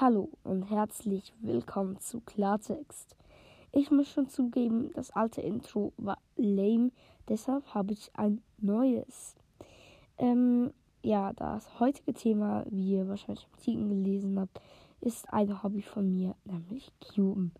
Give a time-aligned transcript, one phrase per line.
[0.00, 3.14] Hallo und herzlich willkommen zu Klartext.
[3.70, 6.90] Ich muss schon zugeben, das alte Intro war lame,
[7.28, 9.34] deshalb habe ich ein neues.
[10.16, 14.62] Ähm, ja, das heutige Thema, wie ihr wahrscheinlich im Titel gelesen habt,
[15.02, 17.52] ist ein Hobby von mir, nämlich Cuben.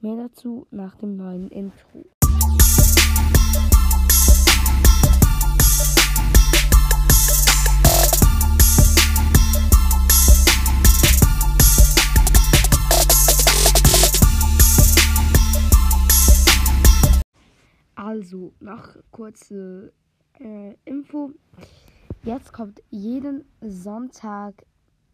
[0.00, 2.04] Mehr dazu nach dem neuen Intro.
[18.30, 19.88] Also, nach kurzer
[20.38, 21.32] äh, Info.
[22.22, 24.54] Jetzt kommt jeden Sonntag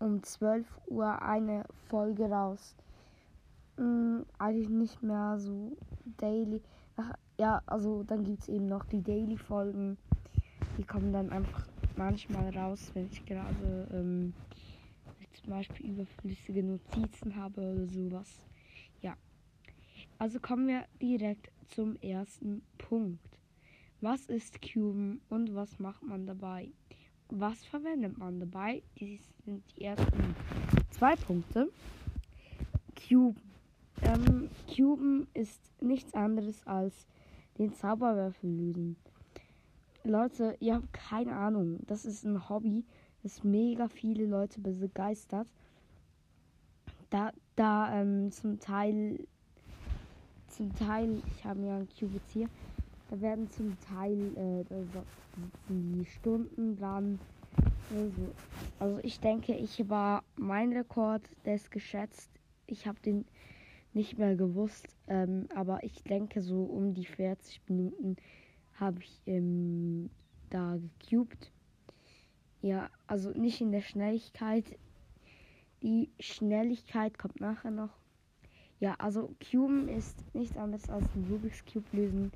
[0.00, 2.76] um 12 Uhr eine Folge raus.
[3.78, 5.78] Hm, eigentlich nicht mehr so
[6.18, 6.60] daily.
[6.98, 9.96] Ach, ja, also dann gibt es eben noch die Daily-Folgen.
[10.76, 14.34] Die kommen dann einfach manchmal raus, wenn ich gerade ähm,
[15.32, 18.42] zum Beispiel überflüssige Notizen habe oder sowas.
[20.18, 23.38] Also kommen wir direkt zum ersten Punkt.
[24.00, 26.70] Was ist Cuben und was macht man dabei?
[27.28, 28.82] Was verwendet man dabei?
[28.98, 30.34] Dies sind die ersten
[30.90, 31.70] zwei Punkte.
[32.94, 33.42] Cuben.
[34.02, 37.06] Ähm, Cuben ist nichts anderes als
[37.58, 38.96] den Zauberwürfel lösen.
[40.04, 41.80] Leute, ihr habt keine Ahnung.
[41.86, 42.84] Das ist ein Hobby,
[43.22, 45.48] das mega viele Leute begeistert.
[47.10, 49.26] Da, da ähm, zum Teil
[50.56, 52.48] zum Teil, ich habe ja einen Qubit hier,
[53.10, 55.02] da werden zum Teil äh, da
[55.68, 57.18] die Stunden dran.
[57.90, 58.32] Also,
[58.78, 62.30] also ich denke, ich war mein Rekord, der geschätzt.
[62.66, 63.26] Ich habe den
[63.92, 68.16] nicht mehr gewusst, ähm, aber ich denke so um die 40 Minuten
[68.74, 70.08] habe ich ähm,
[70.48, 71.52] da gecubed.
[72.62, 74.64] Ja, also nicht in der Schnelligkeit.
[75.82, 78.05] Die Schnelligkeit kommt nachher noch.
[78.78, 82.30] Ja, also Cuben ist nichts anderes als ein Rubik's Cube lösen.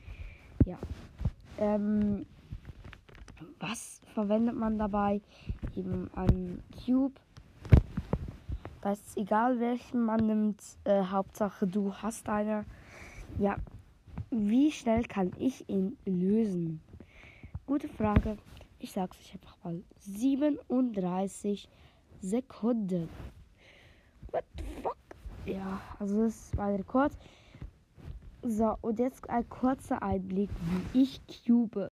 [0.65, 0.79] Ja.
[1.59, 2.25] Ähm,
[3.59, 5.21] was verwendet man dabei?
[5.77, 7.21] Eben ein Cube.
[8.81, 10.63] Da ist egal, welchen man nimmt.
[10.85, 12.65] Äh, Hauptsache, du hast eine.
[13.39, 13.57] Ja.
[14.31, 16.81] Wie schnell kann ich ihn lösen?
[17.67, 18.39] Gute Frage.
[18.79, 19.83] Ich sag's euch einfach mal.
[19.99, 21.69] 37
[22.23, 23.11] Sekunden.
[24.31, 24.70] What the?
[25.47, 27.13] Ja, also das ist mein Rekord.
[28.43, 30.51] So, und jetzt ein kurzer Einblick,
[30.93, 31.90] wie ich cube.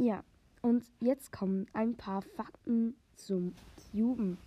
[0.00, 0.24] Ja,
[0.62, 4.38] und jetzt kommen ein paar Fakten zum Cuben.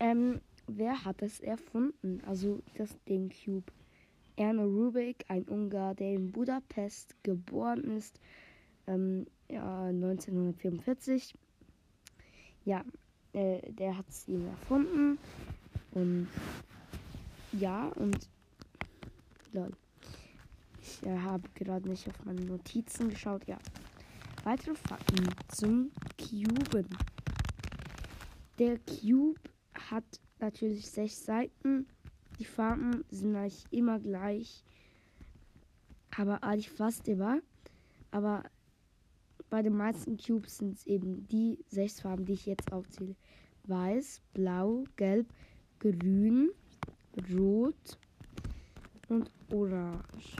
[0.00, 2.20] Ähm, wer hat es erfunden?
[2.26, 3.72] Also das den Cube.
[4.34, 8.18] Erno Rubik, ein Ungar, der in Budapest geboren ist,
[8.88, 11.32] ähm, ja, 1944.
[12.64, 12.84] Ja,
[13.34, 15.16] äh, der hat es ihm erfunden.
[15.92, 16.26] Und
[17.52, 18.28] ja, und
[19.52, 19.70] lol.
[20.80, 23.46] Ich äh, habe gerade nicht auf meine Notizen geschaut.
[23.46, 23.58] Ja,
[24.44, 26.86] Weitere Fakten zum Cuben.
[28.58, 29.40] Der Cube
[29.72, 30.04] hat
[30.38, 31.86] natürlich sechs Seiten.
[32.38, 34.62] Die Farben sind eigentlich immer gleich.
[36.14, 37.40] Aber eigentlich fast immer.
[38.10, 38.42] Aber
[39.48, 43.16] bei den meisten Cubes sind es eben die sechs Farben, die ich jetzt aufzähle.
[43.66, 45.26] Weiß, Blau, Gelb,
[45.78, 46.50] Grün,
[47.34, 47.98] Rot
[49.08, 50.36] und Orange.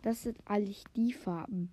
[0.00, 1.70] Das sind eigentlich die Farben,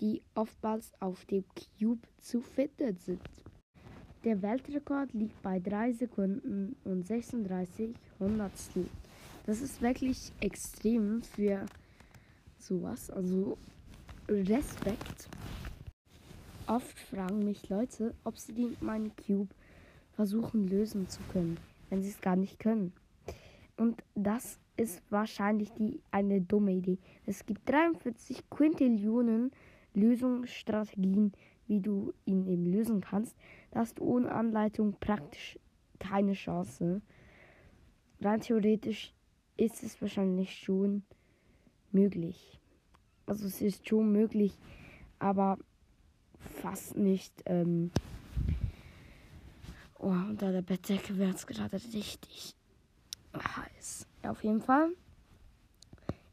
[0.00, 1.44] die oftmals auf dem
[1.78, 3.20] Cube zu finden sind.
[4.24, 8.86] Der Weltrekord liegt bei 3 Sekunden und 36 Hundertstel.
[9.46, 11.64] Das ist wirklich extrem für
[12.58, 13.10] sowas.
[13.10, 13.56] Also
[14.28, 15.28] Respekt.
[16.66, 19.54] Oft fragen mich Leute, ob sie den, meinen Cube
[20.14, 21.58] versuchen lösen zu können,
[21.90, 22.92] wenn sie es gar nicht können.
[23.76, 26.98] Und das ist wahrscheinlich die, eine dumme Idee.
[27.24, 29.52] Es gibt 43 Quintillionen
[29.96, 31.32] Lösungsstrategien,
[31.66, 33.36] wie du ihn eben lösen kannst.
[33.70, 35.58] Da hast du ohne Anleitung praktisch
[35.98, 37.00] keine Chance.
[38.20, 39.14] Rein theoretisch
[39.56, 41.02] ist es wahrscheinlich schon
[41.90, 42.60] möglich.
[43.24, 44.56] Also es ist schon möglich,
[45.18, 45.58] aber
[46.60, 47.32] fast nicht.
[47.46, 47.90] Ähm
[49.98, 52.54] oh, unter der Bettdecke wird es gerade richtig
[53.34, 54.06] heiß.
[54.22, 54.90] Auf jeden Fall.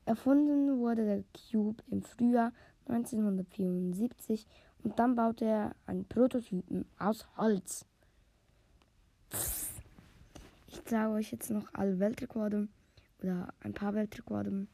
[0.06, 2.51] Erfunden wurde der Cube im Frühjahr
[2.88, 4.45] 1974
[4.83, 7.85] und dann baute er einen Prototypen aus Holz.
[10.68, 12.68] Ich sage euch jetzt noch alle Weltrekorde
[13.21, 14.68] oder ein paar Weltrekorde.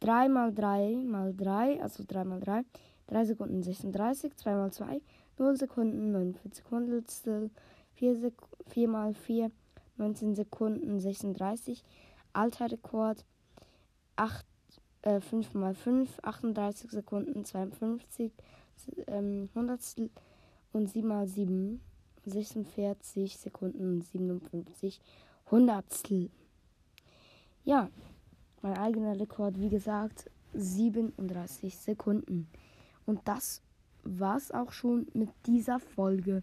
[0.00, 2.64] 3 mal 3 mal 3, also 3 mal 3,
[3.08, 5.00] 3 Sekunden 36, 2 mal 2,
[5.38, 7.50] 0 Sekunden 49 Hundertstel,
[7.94, 8.34] 4, Sek
[8.68, 9.50] 4 mal 4,
[9.96, 11.84] 19 Sekunden 36,
[12.32, 13.24] alter Rekord
[14.16, 14.46] 8,
[15.02, 18.32] äh, 5 mal 5, 38 Sekunden 52
[19.06, 20.10] ähm, Hundertstel
[20.72, 21.80] und 7 mal 7,
[22.24, 25.00] 46 Sekunden 57
[25.50, 26.30] Hundertstel.
[27.64, 27.90] Ja,
[28.62, 32.48] mein eigener Rekord, wie gesagt, 37 Sekunden.
[33.06, 33.62] Und das
[34.04, 36.42] war's auch schon mit dieser Folge.